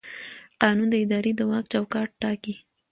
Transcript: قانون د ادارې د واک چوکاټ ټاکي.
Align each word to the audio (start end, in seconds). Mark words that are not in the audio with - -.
قانون 0.61 0.87
د 0.91 0.95
ادارې 1.03 1.31
د 1.35 1.41
واک 1.49 1.65
چوکاټ 1.73 2.09
ټاکي. 2.21 2.55